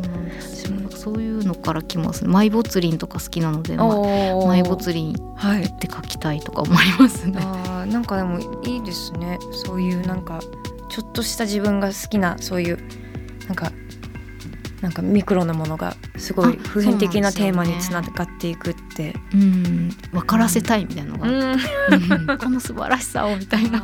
[1.01, 2.29] そういうのから来ますね。
[2.29, 4.47] マイボツリンとか好きなので、まおー。
[4.47, 5.63] マイボツリンはい。
[5.63, 7.39] って描きたいとか思いますね。
[7.41, 9.39] あーなんかでもいいですね。
[9.51, 10.39] そういうなんか
[10.89, 12.77] ちょっとした自分が好きなそういう
[13.47, 13.71] なんか
[14.81, 19.15] なんかミクロなものがすごいあ普遍的なテーマにつながっていくって。
[19.33, 21.17] うん、分からせたいみたいなの
[22.27, 23.83] が、 この素晴らしさをみたいな。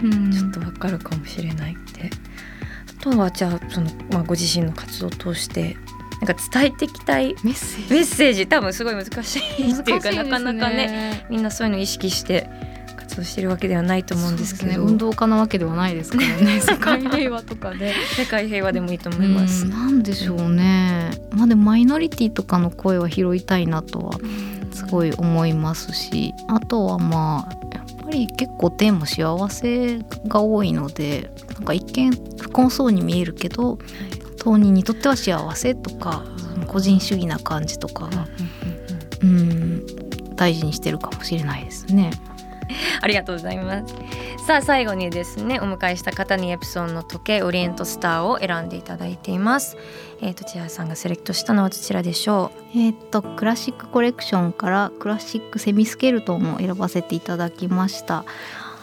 [0.00, 2.10] ちょっとわかるかもしれないって。
[3.00, 5.76] あとはじゃあその、まあ、ご自身の活動を通して
[6.20, 7.94] なんか伝えていきたいメッセージ？
[7.94, 8.46] メッセージ？
[8.48, 12.50] 多分すごい難しいっていうかなかなかねみんなそういうのを意識して
[12.96, 14.72] 活動してるわけではないと思うんですけど。
[14.72, 14.78] ね。
[14.78, 16.58] 運動家なわけではないですからね。
[16.60, 17.94] 世界平和とかで。
[18.16, 19.64] 世界平和でもいいと思います。
[19.64, 19.70] うん。
[19.70, 21.12] なんでしょうね。
[21.30, 24.18] まあでもマイノリティとかの声は拾いたいなとは
[24.72, 27.67] すごい思いますしあとはまあ
[28.08, 33.78] ぱり結構テーマ幸せが多いのでなんか一見不幸そうに見えるけど
[34.38, 36.24] 当人にとっては幸せとか
[36.66, 38.26] 個人主義な感じとかが
[39.22, 39.86] うん
[40.36, 42.12] 大事にしてるかもしれないですね。
[43.02, 43.94] ありがとうございます。
[44.46, 49.76] さあ最後にですねお迎えした方にエプソンの時計オリエントスターを選んでいただいています。
[50.20, 58.20] えっ、と千葉さんがセレクトしたのはどちらでしょえーっとクラシックコレクションからクラシックセミスケルトンを選ばせていただきました。
[58.20, 58.24] う。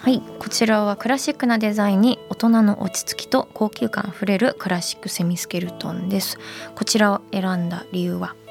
[0.06, 6.38] はいこちらはクラシックなデザインに大人の落ち着きと高級感あふれるクラシックセミスケルトンです。
[6.76, 8.45] こちらを選んだ理由は？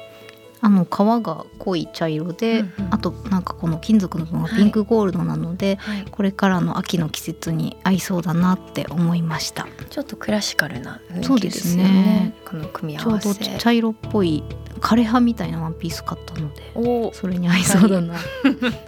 [0.61, 9.67] あの皮が濃い茶色で、うんうんあとなんかこの金属の部分がピンクゴールドなので、はいこれからの秋の季節に合いそうだなって思いました。
[9.89, 12.33] ちょっとクラシカルなそうで雰囲気ですすねよね。
[12.49, 13.29] この組みちょう合わせ。
[13.33, 14.43] ど茶色っぽい
[14.79, 18.19] 枯葉みたいなワンピース買ったのでおおそれに合いそうだなと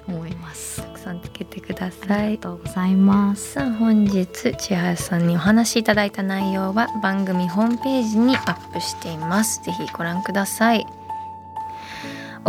[0.08, 0.82] 思います。
[0.82, 2.44] たくさんつけてくだあさいりが。
[2.44, 3.54] とうございます。
[3.54, 4.26] さあ本日
[4.58, 10.86] 千早さんにお話しいただいた内容は番組ホームページにアップしていますぜひご覧ください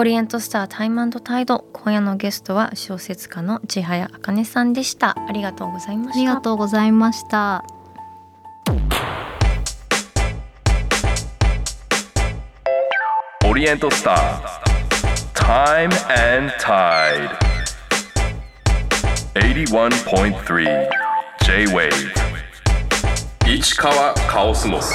[0.00, 1.64] オリエントスタータイムタイド。
[1.72, 5.16] 今夜のゲストは小説家の千早茜さんでした。
[5.28, 6.20] ありがとうございました。
[6.20, 7.64] ありがとうございました。
[13.42, 14.44] Oriental Star
[15.34, 15.90] Time
[16.36, 17.30] and Tide
[19.34, 20.88] 81.3
[21.44, 21.90] J-Wave
[23.48, 24.94] 市川カオスモス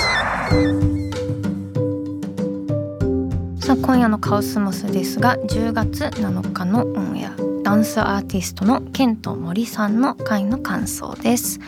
[3.64, 11.62] さあ今夜のカオスモスですが10月7日のオンエアダンスアーティストのケント森さんの回の感想です。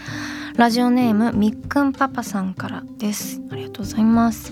[0.58, 3.40] ラジオネームみっくんパパさんからです。
[3.50, 4.52] ありがとうございます。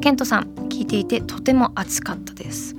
[0.00, 2.74] ケントさん聞いていてとても熱かったです。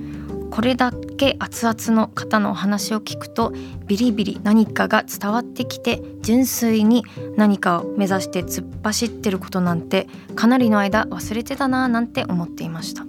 [0.50, 3.54] これだけ熱々の方のお話を聞くと
[3.86, 7.04] ビリビリ何かが伝わってきて純粋に
[7.38, 13.06] 何かを目指して突っ走ってることなんてかなりの間忘れてたなぁなんて思っていました。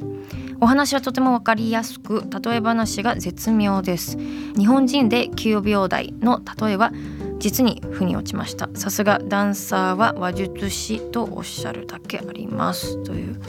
[0.61, 4.17] お話はとても分かりやすく例え話が絶妙です。
[4.57, 6.91] 日本人で9秒台の例えは
[7.39, 8.69] 実に腑に落ちました。
[8.73, 13.03] さすがダンサーは話術師とおっしゃるだけあります。
[13.03, 13.39] という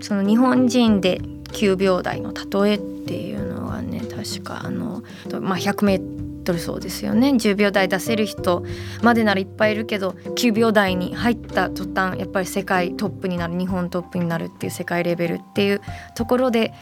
[0.00, 5.02] その日本人で9秒台の例えっていうのはね確かあの、
[5.40, 6.19] まあ、100メー
[6.50, 7.30] トル走ですよね。
[7.30, 8.64] 10秒台出せる人
[9.02, 15.80] までならいっぱいいるけど9秒台に入った途端やっぱり世界トップになる日本トップになるっていう世界レベルっていう
[16.16, 16.72] ところで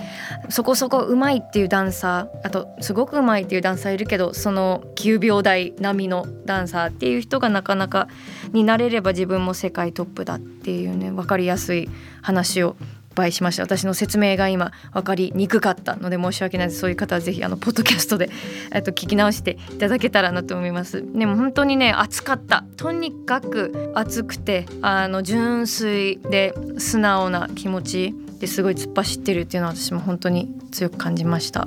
[0.48, 8.08] そこそこうまいっていうダンサーあとすごくうまいっていうダンサーいるけどその9秒台並みのダンサーっていう人がなかなか
[8.52, 11.90] になれれば自分も世界トップだっていうね分かりやすい
[12.22, 12.76] 話を
[13.18, 13.64] いっぱいしました。
[13.64, 16.78] 私の説明が今分かりにくかったので申し訳ないです。
[16.78, 18.30] そういう方はぜひあのポッドキャストで
[18.72, 21.04] えっと聞き直していただけたらなと思います。
[21.14, 22.64] でも本当にね熱かった。
[22.76, 31.66] とにかく熱くてあの純粋で素直な気持ちですごい突っ走ってるっていうのは私も本当に強く感じました。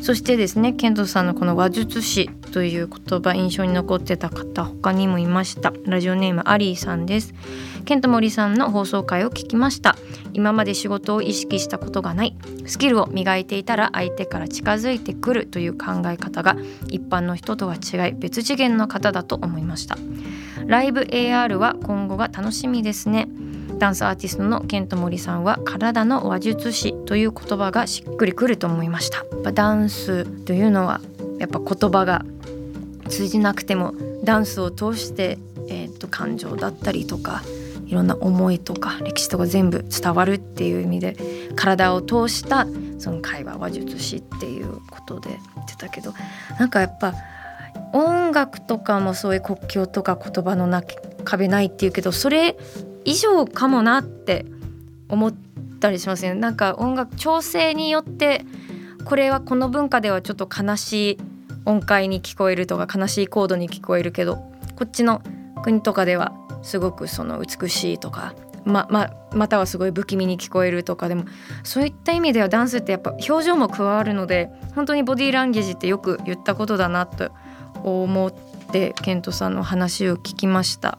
[0.00, 5.72] そしてですねケントさんのこの話術師という言葉印象に残ってた方他にもいました。
[5.86, 7.34] ラジオネームアリーさんです。
[7.84, 9.96] ケント森さんの放送回を聞きました。
[10.32, 12.36] 今まで仕事を意識したことがない。
[12.66, 16.56] スキルを磨いていたら相手から近づいてくるという考え方が
[16.88, 19.98] 一般の人とは違い別次元の方だと思いました。
[20.66, 23.28] ライブ AR は今後が楽しみですね。
[23.78, 29.18] ダンスアーティストのケント森さんは体の話術師という言葉がしっくりくると思いました。
[29.18, 31.00] やっぱダンスというのは
[31.38, 32.24] やっぱ言葉が
[33.08, 33.94] 通じなくても
[34.24, 37.42] ダンスを通して、えー、と感情だったりとか
[37.86, 41.16] いろんな思いとか歴史とか全部伝わるっていう意味で
[41.56, 42.66] 体を通した
[42.98, 46.14] その会話話術師っていうことで言ってたけど
[46.58, 47.14] なんかやっぱ
[47.92, 50.82] 音楽とかもそういう国境とか言葉のな
[51.24, 52.56] 壁ないっていうけどそれ
[53.04, 54.46] 以上かもなって
[55.08, 55.34] 思っ
[55.80, 56.34] たりしますね。
[56.34, 58.44] なんか音楽調整によって
[59.04, 61.18] これはこの文化ではちょっと悲しい
[61.66, 64.36] 音階に聞こえるとか悲しいコードに聞こえるけど
[64.76, 65.22] こっちの
[65.62, 66.32] 国とかでは
[66.64, 71.26] すごくその美しいとかまままたはすごい不気味に聞こえるとかでも
[71.62, 77.30] そういった意味ではダンスってやっぱ表情も加わるので本当にボディーランゲージってよく言ったことだなと
[77.82, 78.34] 思っ
[78.72, 80.98] てケントさんの話を聞きました。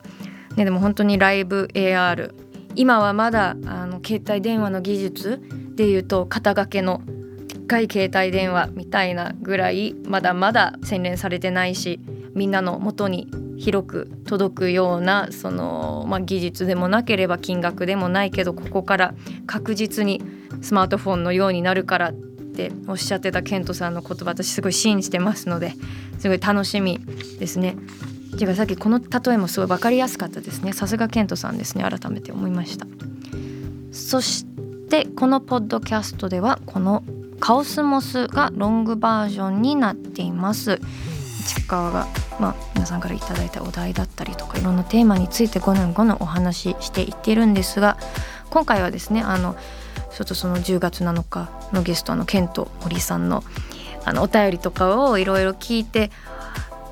[0.55, 2.33] ね、でも本当にライブ AR
[2.75, 5.41] 今はまだあの携帯電話の技術
[5.75, 7.01] でいうと肩掛けの
[7.47, 11.99] でっかい携帯電話みたいなぐらいまだまだ洗練されてないし
[12.35, 19.15] みんなの元に広く届くようなその、まあ、技術でもなければ金額でもないけどここから
[19.47, 20.21] 確実に
[20.61, 25.73] スマートフォンのようになるからっておっしゃってたケントさんの言葉私すごい信じてますので
[26.19, 26.99] すごい楽しみ
[27.39, 27.75] ですね。
[28.37, 30.73] ていうかさっきこの例えもすごい分かりやすかったですね。
[30.73, 31.83] さすがケントさんですね。
[31.83, 32.85] 改めて思いました。
[33.91, 34.45] そし
[34.89, 37.03] てこのポッドキャストではこの
[37.39, 40.79] カオスモスがロングバージョンになっています。
[41.45, 42.07] 市川が、
[42.39, 47.97] まあ、皆さんから頂いたお題だったりとかいろんなテーマについて5年5年お話ししていってるんですが
[48.49, 49.55] 今回はですねあの
[50.11, 53.43] ちょっとその10月7日のゲストのケント森さんの
[54.05, 56.11] あのお便りとかをいろいろ聞いて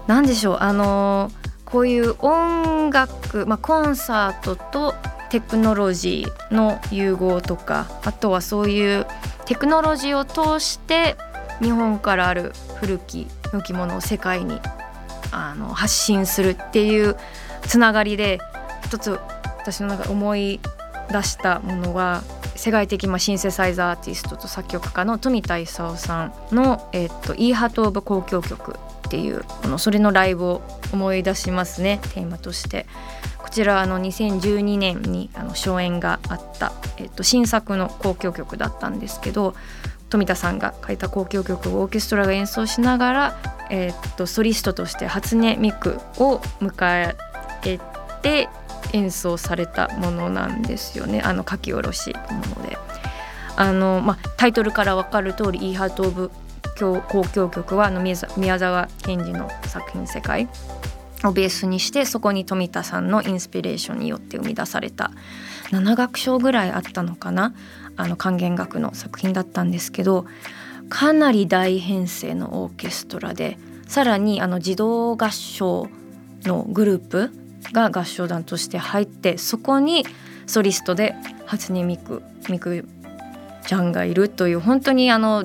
[0.08, 1.32] 何でしょうあの
[1.64, 4.96] こういう音楽、まあ、コンサートと
[5.30, 9.06] テクノロジーの融合とかあとはそういう
[9.46, 11.16] テクノロジーを通して
[11.62, 14.60] 日本からある古き良きものを世界に
[15.32, 17.18] あの発信するっていう
[17.64, 18.40] つながりで
[18.86, 19.20] 一つ
[19.60, 20.60] 私の中思い
[21.12, 22.24] 出したものは
[22.56, 28.76] 世界的シンセサイザーアーティストと作曲家の富田勲さんの「えっと、イーハト・オブ交響曲」
[29.08, 30.62] っていうこのそれのライブを
[30.92, 32.86] 思い出しますねテーマとして。
[33.44, 39.54] こちらあの2012年にあの初演があった、えっと、新作の交響曲だったんですけど
[40.14, 43.38] 富田さんが書いた交響曲をオーケストラが演奏しながら、
[43.72, 47.16] えっと、ソリストとして初音ミクを迎
[47.66, 47.80] え
[48.22, 48.48] て
[48.94, 52.78] 演奏されたものなんですよねあの書き下ろしもので。
[53.56, 56.32] あの、まあ、タイトルから分かる通り「イーハート・オブ
[56.80, 60.48] 交響曲は」あの宮沢宮沢賢治の作品世界
[61.24, 65.12] をベースにしてそこに富田さんのインスピレーションによって生み出された
[65.72, 67.54] 7楽章ぐらいあったのかな
[67.96, 70.26] あの管弦楽の作品だったんですけど
[70.90, 75.88] かなり大編成のオーケストラでさらにあの児童合唱
[76.44, 77.32] のグループ
[77.72, 80.06] が合唱団として入ってそこに
[80.46, 81.16] ソリストで
[81.46, 82.88] 初音ミクミク
[83.66, 85.44] ちゃんがいるという本当にあの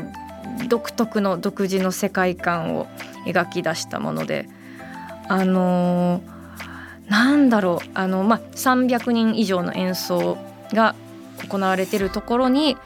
[0.69, 2.87] 独特の独自の世界観を
[3.27, 4.49] 描き出したもので
[5.29, 6.39] あのー
[7.09, 10.37] なんだろうあの、まあ、300人以上の演奏
[10.73, 10.95] が
[11.49, 12.77] 行われてるところに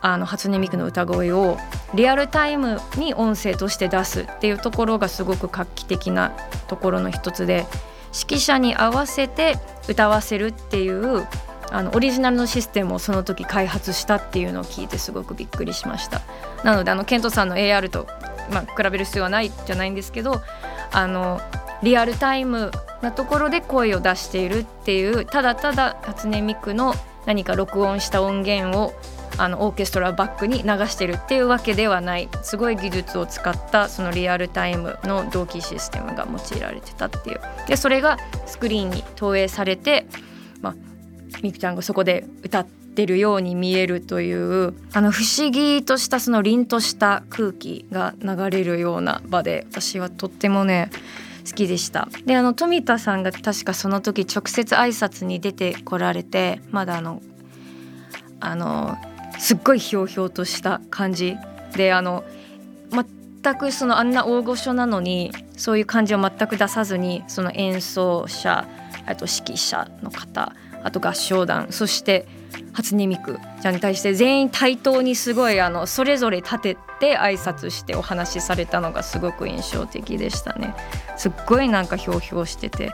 [0.00, 1.56] あの初音ミクの歌声を
[1.94, 6.32] リアルタイムに音声として出すっていうところがすごく画期的な
[6.66, 7.66] ところの一つで
[8.12, 9.58] 指揮者に合わせて
[9.88, 11.26] 歌わせるっていう
[11.70, 16.20] あのオリジナルのシステムをその時開発したっていうのを聞いてすごくびっくりしました。
[16.64, 18.06] なのであのケントさんの AR と、
[18.50, 20.42] まあ、比べる必要はないじゃないんですけど
[20.92, 21.40] あの
[21.82, 26.94] リアルタイムなところで声を出しているっていうただただ初音ミクの
[27.26, 28.92] 何か録音した音源を
[29.38, 37.40] あのオーケストラバックに流してるっていうわけではないすごい技術を使ったそのリアルタイムの同期システムが用いられてたっていう。
[37.66, 40.06] でそれがスクリーンに投影されて、
[40.60, 40.74] まあ、
[41.42, 50.90] ミクちゃんがそこで歌ってるように見えるというあの不思議としたその凛とした空気が流れるような場で私はとってもね
[51.44, 52.08] 好きでした。
[52.24, 57.22] であの富田さんが確かその時直接挨拶に出てこられてまだあの
[58.40, 58.96] あの
[59.38, 61.36] すっごいひょうひょうとした感じ。
[61.76, 62.24] であの
[63.42, 68.68] 全くそのあんな大御所なのにそういう感じを全く出さずにその演奏者
[69.06, 70.52] あと指揮者の方
[70.84, 72.26] あと合唱団そして
[72.72, 80.74] 初音ミクちゃんに対して全員対等にすごいあのそれぞれ立てて挨拶してお話しされたのがすごく印象的でしたね。
[81.16, 82.92] すっごいなんかひょうひょうしてて。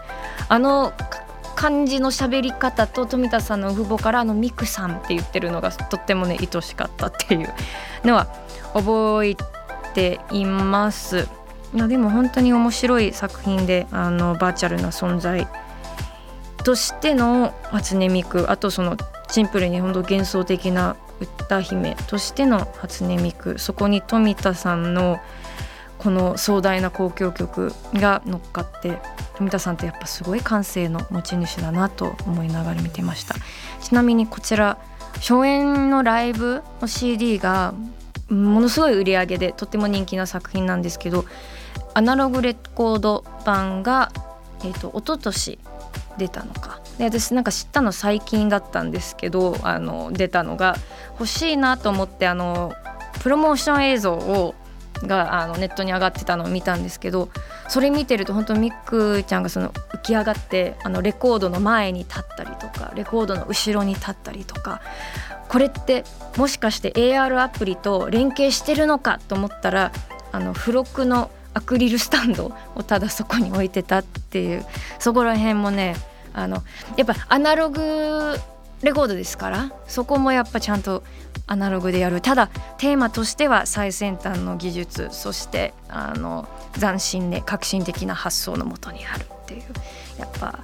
[0.49, 0.93] あの
[1.59, 7.53] 感じの喋り方と富田さんの父母からあのミクさんって言ってるのがとってもね愛しかったっていう
[8.05, 8.29] のは
[8.75, 9.35] 覚え
[9.93, 11.27] ています。
[11.75, 15.49] いやでも本当に面白い作品であのバーチャルな存在
[16.63, 18.97] としての初音ミクあとその
[19.31, 25.21] シンプルに本当幻想的な歌姫としての初音ミクそこに富田さんの
[25.99, 28.99] この壮大な交響曲が乗っかって
[29.37, 33.35] 富田さんってやっぱすごい感性の持ち主だなと思いながら見てました。
[33.83, 34.79] ちなみにこちら
[35.15, 37.75] 初演のライブの CD が
[38.29, 41.25] ものすごい売り上げでとっても人気な作品なんですけど
[41.95, 44.13] アナログレコード版が、
[44.61, 45.59] えーと、一昨年
[46.19, 46.81] 出たのか。
[46.99, 50.77] で私なんか知ったの最近だったんですけどあの出たのが
[51.13, 52.73] 欲しいなと思ってあの
[53.23, 54.55] プロモーション映像を
[55.03, 57.29] があのネットに上がってたのを見たんですけど
[57.69, 64.81] それ見てると本当ミックちゃんがその浮き上がってあのレコードの前に立ったりとかレコードの後ろに立ったりとか
[65.49, 66.05] これって
[66.37, 69.93] もしかして AR アプリと連携してるのかと思ったら
[70.33, 74.65] あの付録のアクリルスタンドをただそこに置いてたっていう
[74.99, 75.97] そこら辺もね
[76.39, 76.63] あの
[76.97, 78.39] やっぱアナログ
[78.83, 81.03] レコードですからそこもやっぱちゃんと
[81.47, 82.21] アナログでやる。
[82.21, 89.63] ただテーマとしては最先端の技術そしてあの斬新で革新的な発想のもとにあるっていう
[90.19, 90.61] やっぱ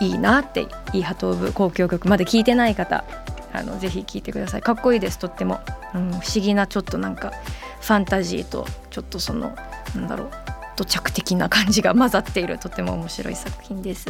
[0.00, 3.04] いいなって「いいハトーブ交響曲」まで聞いてない方
[3.52, 4.62] あのぜひ聴いてください。
[4.62, 5.60] かっこいいですとっても、
[5.94, 7.32] うん、不思議なちょっとなんか
[7.80, 9.56] ファンタジーとちょっとその
[9.96, 10.30] なんだろう
[10.76, 14.06] 土着的な感じが混ざっているとても面白い作品です。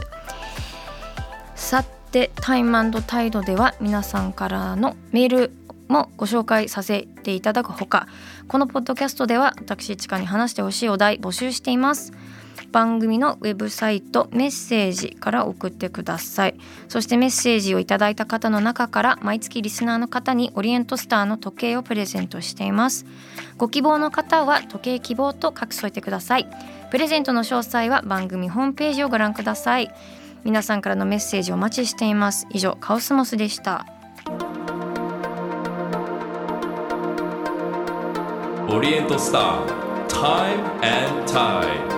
[1.61, 5.53] さてタイムタイドでは皆さんからのメール
[5.89, 8.09] もご紹介させていただくほか
[8.49, 12.13] このポッドキャストでは私ちかに話してほしいお題募集しています。
[12.73, 16.55] 番組のウェブサイトメッセージから送ってください。
[16.89, 23.07] そしてメッセージをいただいた方の中から毎月リスナーの方にオリエントスターの時計をプレゼントしています。
[23.59, 26.49] ご希望の方は時計希望と書き添えてください。
[26.91, 29.93] プレゼントの詳細は番組ホームページをご覧ください。
[30.45, 32.47] 皆さんからのメッセージお待ちしています。
[32.51, 33.87] 以上カオスモスでした。
[38.69, 41.91] オリエントスター Time and Tide.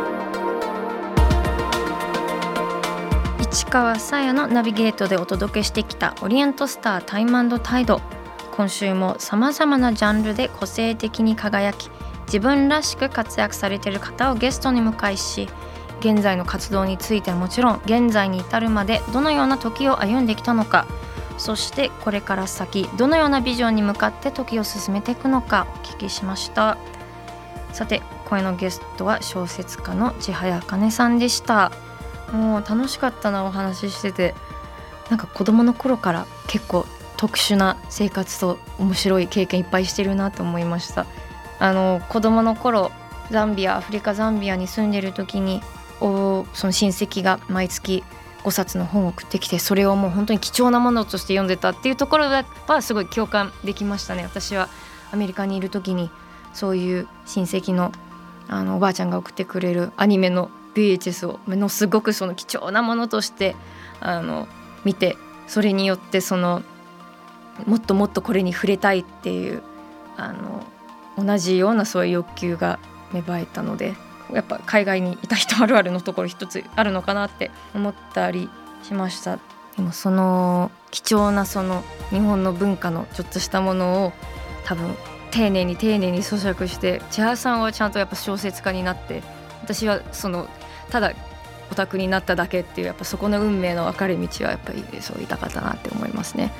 [3.53, 8.01] 市川さやのナビゲートでお届けしてきたオリエントスタータイムタイド
[8.51, 11.91] 今週もさまざまなジャンルで個性的に輝き
[12.27, 15.49] 自分らしく活躍されている方をゲストに迎えし
[16.03, 20.87] 現在の活動についてはもちろん現在に至るまでどのような時を歩んできたのか
[21.39, 26.77] そしてこれから先どのようなビジョンに向かって時を進めていくのかお聞きしました。
[27.73, 31.73] さて声のゲストは小説家の千早茜さんでした。
[32.33, 34.35] もう楽しかったなお話ししてて。
[35.11, 36.87] なんか子供の頃から結構
[37.19, 41.07] 特殊な生活と面白い経験いっぱいしてるなと思いました。
[41.59, 42.93] あの子供の頃
[43.31, 45.63] ザンビアアフリカザンビアに住んでる時に
[46.55, 48.03] その親戚が毎月
[48.43, 52.25] 5冊の本を送ってきてそれをもう本当に貴重なものとして読んでたっていうところ
[52.67, 54.25] はすごい共感できましたね。
[54.25, 54.69] 私は
[55.13, 56.11] アメリカにいる時に
[56.53, 57.93] そういう親戚の
[58.49, 63.55] あのおばあちゃんが送ってくれるアニメの VHS をものすごくその貴重なものとして
[64.01, 64.49] あの
[64.85, 66.63] 見てそれによってその
[67.67, 69.63] もっともっとこれに触れたいっていう
[70.17, 70.67] あの
[71.17, 72.81] 同じようなそういう欲求が
[73.13, 73.95] 芽生えたので。
[74.35, 78.49] やっぱ海外にいた人あるあるのところ一つあるのかなって思ったり
[78.83, 79.39] しました。
[79.77, 84.13] でもその貴重なその日本の文化のちょっとしたものを
[84.65, 84.95] 多分
[85.31, 89.23] 丁寧に丁寧に咀嚼して千原さんはちゃんとやっぱ小説家になって
[89.63, 90.47] 私はその
[90.91, 91.13] ただ
[91.71, 96.53] オタクになっただけっていうやっぱそこの運命の分かれ道はやっぱりそう言いたかったなって思いますね。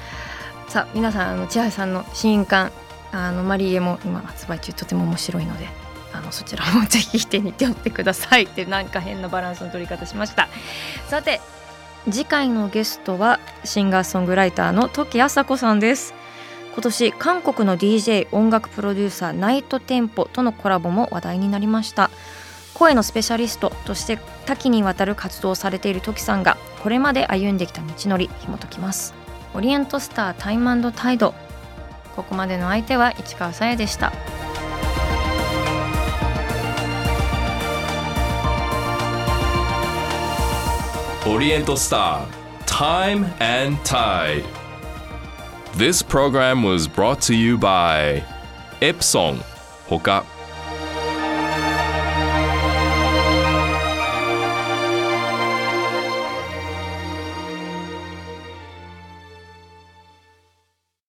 [0.69, 2.73] さあ皆さんあの千原さんの新刊
[3.13, 5.92] あのマリエも今発売中とても面白いので。
[6.33, 10.49] そちらもぜひ手に取ってくださいってなんか変なバランスの取り方しました。
[11.09, 11.41] さて
[12.11, 16.15] 次回のゲストはシンガーソングライターの時あさこさんです。
[16.73, 22.11] 今年韓国の DJ 音楽プロデューサーナイトテンポとのコラボも話題になりました。
[22.75, 29.15] 声のスペシャリストとして多岐にわたる活動をされているトキさんがこれまで歩んできた道のり紐解きます。
[29.55, 31.35] オリエントスタータイムタイド。
[32.17, 34.13] ここまでの相手は市川さやでした。
[41.25, 44.45] オリエントスター Time and Tide
[45.77, 48.25] This program was brought to you by
[48.81, 49.41] Epson
[49.87, 50.25] ほか